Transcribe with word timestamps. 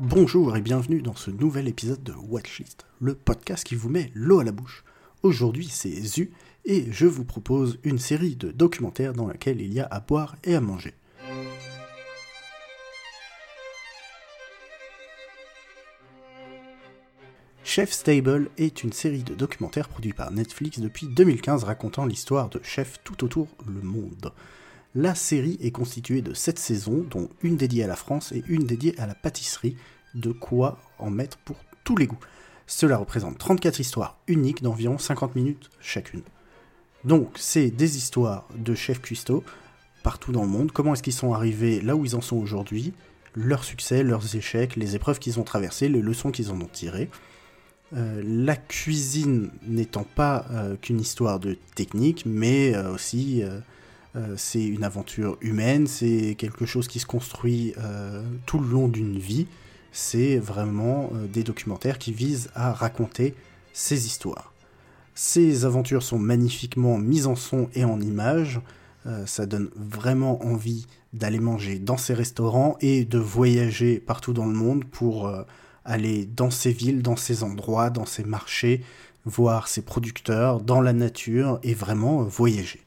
Bonjour 0.00 0.56
et 0.56 0.60
bienvenue 0.60 1.02
dans 1.02 1.16
ce 1.16 1.32
nouvel 1.32 1.66
épisode 1.66 2.04
de 2.04 2.12
Watchlist, 2.12 2.86
le 3.00 3.16
podcast 3.16 3.64
qui 3.64 3.74
vous 3.74 3.88
met 3.88 4.12
l'eau 4.14 4.38
à 4.38 4.44
la 4.44 4.52
bouche. 4.52 4.84
Aujourd'hui 5.24 5.66
c'est 5.66 5.90
Zu 5.90 6.30
et 6.64 6.86
je 6.92 7.06
vous 7.06 7.24
propose 7.24 7.80
une 7.82 7.98
série 7.98 8.36
de 8.36 8.52
documentaires 8.52 9.12
dans 9.12 9.26
laquelle 9.26 9.60
il 9.60 9.74
y 9.74 9.80
a 9.80 9.86
à 9.86 9.98
boire 9.98 10.36
et 10.44 10.54
à 10.54 10.60
manger. 10.60 10.94
Chef 17.64 17.90
Stable 17.90 18.50
est 18.56 18.84
une 18.84 18.92
série 18.92 19.24
de 19.24 19.34
documentaires 19.34 19.88
produits 19.88 20.12
par 20.12 20.30
Netflix 20.30 20.78
depuis 20.78 21.08
2015 21.08 21.64
racontant 21.64 22.06
l'histoire 22.06 22.50
de 22.50 22.60
chefs 22.62 23.00
tout 23.02 23.24
autour 23.24 23.48
le 23.66 23.82
monde. 23.82 24.32
La 24.94 25.14
série 25.14 25.58
est 25.60 25.70
constituée 25.70 26.22
de 26.22 26.34
7 26.34 26.58
saisons, 26.58 27.04
dont 27.10 27.28
une 27.42 27.56
dédiée 27.56 27.84
à 27.84 27.86
la 27.86 27.96
France 27.96 28.32
et 28.32 28.42
une 28.48 28.64
dédiée 28.64 28.98
à 28.98 29.06
la 29.06 29.14
pâtisserie, 29.14 29.76
de 30.14 30.32
quoi 30.32 30.78
en 30.98 31.10
mettre 31.10 31.36
pour 31.38 31.56
tous 31.84 31.96
les 31.96 32.06
goûts. 32.06 32.18
Cela 32.66 32.96
représente 32.96 33.38
34 33.38 33.80
histoires 33.80 34.18
uniques 34.26 34.62
d'environ 34.62 34.98
50 34.98 35.36
minutes 35.36 35.70
chacune. 35.80 36.22
Donc, 37.04 37.30
c'est 37.36 37.70
des 37.70 37.96
histoires 37.96 38.48
de 38.56 38.74
chefs 38.74 39.00
cuistots 39.00 39.44
partout 40.02 40.32
dans 40.32 40.42
le 40.42 40.48
monde, 40.48 40.72
comment 40.72 40.94
est-ce 40.94 41.02
qu'ils 41.02 41.12
sont 41.12 41.34
arrivés 41.34 41.80
là 41.80 41.94
où 41.94 42.04
ils 42.04 42.16
en 42.16 42.20
sont 42.20 42.36
aujourd'hui, 42.36 42.94
leurs 43.34 43.64
succès, 43.64 44.02
leurs 44.02 44.36
échecs, 44.36 44.76
les 44.76 44.96
épreuves 44.96 45.18
qu'ils 45.18 45.38
ont 45.38 45.44
traversées, 45.44 45.88
les 45.88 46.00
leçons 46.00 46.30
qu'ils 46.30 46.50
en 46.50 46.60
ont 46.60 46.68
tirées. 46.72 47.10
Euh, 47.96 48.22
la 48.24 48.56
cuisine 48.56 49.50
n'étant 49.66 50.04
pas 50.04 50.46
euh, 50.50 50.76
qu'une 50.76 51.00
histoire 51.00 51.40
de 51.40 51.58
technique, 51.74 52.24
mais 52.26 52.74
euh, 52.74 52.94
aussi 52.94 53.42
c'est 54.36 54.64
une 54.64 54.84
aventure 54.84 55.36
humaine, 55.40 55.86
c'est 55.86 56.34
quelque 56.36 56.66
chose 56.66 56.88
qui 56.88 56.98
se 56.98 57.06
construit 57.06 57.74
tout 58.46 58.58
le 58.58 58.68
long 58.68 58.88
d'une 58.88 59.18
vie. 59.18 59.46
C'est 59.92 60.38
vraiment 60.38 61.10
des 61.32 61.44
documentaires 61.44 61.98
qui 61.98 62.12
visent 62.12 62.50
à 62.54 62.72
raconter 62.72 63.34
ces 63.72 64.06
histoires. 64.06 64.52
Ces 65.14 65.64
aventures 65.64 66.02
sont 66.02 66.18
magnifiquement 66.18 66.98
mises 66.98 67.26
en 67.26 67.36
son 67.36 67.68
et 67.74 67.84
en 67.84 68.00
images. 68.00 68.60
ça 69.26 69.46
donne 69.46 69.70
vraiment 69.76 70.44
envie 70.44 70.86
d'aller 71.12 71.38
manger 71.38 71.78
dans 71.78 71.96
ces 71.96 72.14
restaurants 72.14 72.76
et 72.80 73.04
de 73.04 73.18
voyager 73.18 74.00
partout 74.00 74.32
dans 74.32 74.46
le 74.46 74.54
monde 74.54 74.84
pour 74.84 75.30
aller 75.88 76.26
dans 76.26 76.50
ces 76.50 76.70
villes, 76.70 77.02
dans 77.02 77.16
ces 77.16 77.42
endroits, 77.42 77.90
dans 77.90 78.04
ces 78.04 78.22
marchés, 78.22 78.84
voir 79.24 79.68
ces 79.68 79.82
producteurs, 79.82 80.60
dans 80.60 80.80
la 80.80 80.92
nature 80.92 81.58
et 81.62 81.74
vraiment 81.74 82.22
euh, 82.22 82.24
voyager. 82.24 82.80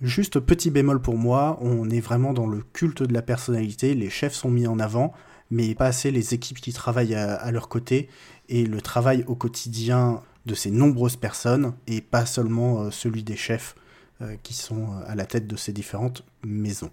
Juste 0.00 0.38
petit 0.38 0.70
bémol 0.70 1.02
pour 1.02 1.16
moi, 1.16 1.58
on 1.60 1.90
est 1.90 1.98
vraiment 1.98 2.32
dans 2.32 2.46
le 2.46 2.62
culte 2.72 3.02
de 3.02 3.12
la 3.12 3.20
personnalité, 3.20 3.94
les 3.94 4.10
chefs 4.10 4.34
sont 4.34 4.48
mis 4.48 4.68
en 4.68 4.78
avant, 4.78 5.12
mais 5.50 5.74
pas 5.74 5.86
assez 5.86 6.12
les 6.12 6.34
équipes 6.34 6.60
qui 6.60 6.72
travaillent 6.72 7.16
à, 7.16 7.50
leur 7.50 7.68
côté 7.68 8.08
et 8.48 8.64
le 8.64 8.80
travail 8.80 9.24
au 9.26 9.34
quotidien 9.34 10.22
de 10.46 10.54
ces 10.54 10.70
nombreuses 10.70 11.16
personnes 11.16 11.74
et 11.88 12.00
pas 12.00 12.26
seulement 12.26 12.82
euh, 12.82 12.90
celui 12.92 13.24
des 13.24 13.34
chefs 13.34 13.74
euh, 14.20 14.36
qui 14.44 14.54
sont 14.54 14.86
à 15.04 15.16
la 15.16 15.26
tête 15.26 15.48
de 15.48 15.56
ces 15.56 15.72
différentes 15.72 16.24
maisons. 16.44 16.90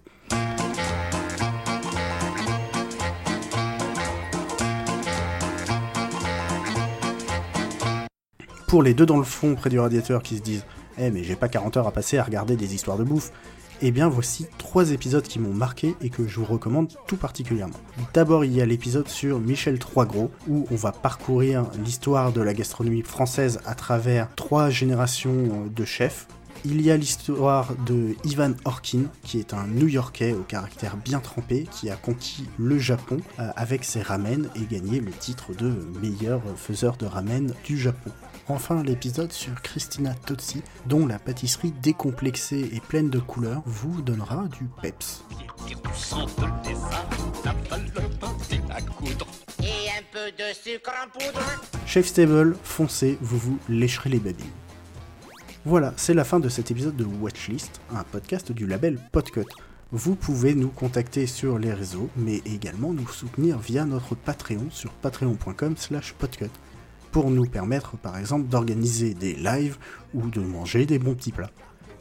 pour 8.66 8.82
les 8.82 8.94
deux 8.94 9.06
dans 9.06 9.16
le 9.16 9.24
fond 9.24 9.54
près 9.54 9.70
du 9.70 9.78
radiateur 9.78 10.24
qui 10.24 10.36
se 10.36 10.42
disent 10.42 10.66
Eh, 10.98 11.10
mais 11.10 11.24
j'ai 11.24 11.36
pas 11.36 11.48
40 11.48 11.76
heures 11.76 11.86
à 11.86 11.92
passer 11.92 12.18
à 12.18 12.24
regarder 12.24 12.56
des 12.56 12.74
histoires 12.74 12.98
de 12.98 13.04
bouffe. 13.04 13.32
Eh 13.82 13.90
bien, 13.90 14.08
voici 14.08 14.46
trois 14.56 14.90
épisodes 14.92 15.22
qui 15.22 15.38
m'ont 15.38 15.52
marqué 15.52 15.94
et 16.00 16.08
que 16.08 16.26
je 16.26 16.40
vous 16.40 16.46
recommande 16.46 16.92
tout 17.06 17.16
particulièrement. 17.16 17.76
D'abord, 18.14 18.44
il 18.44 18.54
y 18.54 18.62
a 18.62 18.66
l'épisode 18.66 19.06
sur 19.06 19.38
Michel 19.38 19.78
Troisgros, 19.78 20.30
où 20.48 20.66
on 20.70 20.76
va 20.76 20.92
parcourir 20.92 21.66
l'histoire 21.84 22.32
de 22.32 22.40
la 22.40 22.54
gastronomie 22.54 23.02
française 23.02 23.60
à 23.66 23.74
travers 23.74 24.28
trois 24.34 24.70
générations 24.70 25.66
de 25.74 25.84
chefs. 25.84 26.26
Il 26.64 26.80
y 26.80 26.90
a 26.90 26.96
l'histoire 26.96 27.74
de 27.86 28.16
Ivan 28.24 28.52
Orkin, 28.64 29.04
qui 29.22 29.38
est 29.38 29.54
un 29.54 29.66
New-Yorkais 29.66 30.32
au 30.32 30.42
caractère 30.42 30.96
bien 30.96 31.20
trempé, 31.20 31.66
qui 31.70 31.90
a 31.90 31.96
conquis 31.96 32.44
le 32.58 32.78
Japon 32.78 33.18
euh, 33.38 33.50
avec 33.56 33.84
ses 33.84 34.02
ramen 34.02 34.48
et 34.56 34.64
gagné 34.64 35.00
le 35.00 35.12
titre 35.12 35.54
de 35.54 35.72
meilleur 36.00 36.42
faiseur 36.56 36.96
de 36.96 37.06
ramen 37.06 37.52
du 37.64 37.78
Japon. 37.78 38.10
Enfin, 38.48 38.82
l'épisode 38.82 39.32
sur 39.32 39.60
Christina 39.60 40.14
Tozzi, 40.14 40.62
dont 40.86 41.06
la 41.06 41.18
pâtisserie 41.18 41.72
décomplexée 41.82 42.70
et 42.72 42.80
pleine 42.80 43.10
de 43.10 43.18
couleurs 43.18 43.62
vous 43.66 44.02
donnera 44.02 44.46
du 44.48 44.68
peps. 44.80 45.24
Et 49.60 49.88
un 49.90 50.02
peu 50.12 50.30
de 50.30 50.54
sucre 50.54 50.92
en 51.02 51.08
poudre. 51.08 51.40
Chef 51.86 52.06
Stable, 52.06 52.56
foncez, 52.62 53.18
vous 53.20 53.38
vous 53.38 53.58
lécherez 53.68 54.10
les 54.10 54.20
babines. 54.20 54.46
Voilà, 55.66 55.92
c'est 55.96 56.14
la 56.14 56.22
fin 56.22 56.38
de 56.38 56.48
cet 56.48 56.70
épisode 56.70 56.94
de 56.94 57.04
Watchlist, 57.04 57.80
un 57.92 58.04
podcast 58.04 58.52
du 58.52 58.68
label 58.68 59.00
Podcut. 59.10 59.48
Vous 59.90 60.14
pouvez 60.14 60.54
nous 60.54 60.68
contacter 60.68 61.26
sur 61.26 61.58
les 61.58 61.72
réseaux, 61.72 62.08
mais 62.16 62.36
également 62.46 62.92
nous 62.92 63.08
soutenir 63.08 63.58
via 63.58 63.84
notre 63.84 64.14
Patreon 64.14 64.68
sur 64.70 64.92
patreon.com 64.92 65.74
slash 65.76 66.12
podcut 66.12 66.52
pour 67.10 67.32
nous 67.32 67.46
permettre 67.46 67.96
par 67.96 68.16
exemple 68.16 68.46
d'organiser 68.46 69.12
des 69.12 69.34
lives 69.34 69.76
ou 70.14 70.28
de 70.28 70.38
manger 70.38 70.86
des 70.86 71.00
bons 71.00 71.16
petits 71.16 71.32
plats. 71.32 71.50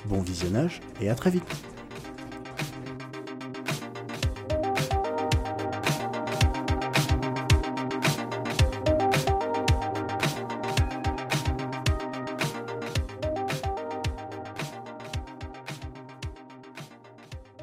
Bon 0.07 0.21
visionnage 0.21 0.79
et 1.01 1.09
à 1.09 1.15
très 1.15 1.31
vite 1.31 1.65